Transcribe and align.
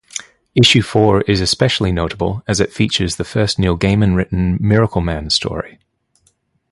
Issue 0.55 0.81
four 0.81 1.21
is 1.27 1.41
especially 1.41 1.91
notable 1.91 2.41
as 2.47 2.59
it 2.59 2.73
features 2.73 3.17
the 3.17 3.23
first 3.23 3.59
Neil 3.59 3.77
Gaiman-written 3.77 4.57
"Miracleman" 4.57 5.31
story. 5.31 5.77